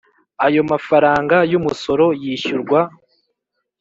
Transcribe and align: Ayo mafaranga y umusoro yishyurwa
Ayo 0.45 0.61
mafaranga 0.71 1.37
y 1.51 1.53
umusoro 1.59 2.05
yishyurwa 2.21 2.79